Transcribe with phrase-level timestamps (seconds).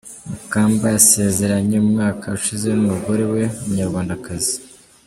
[0.29, 4.55] Mukamba yasezeranye umwaka ushize n’umugore we w’umunyarwandakazi.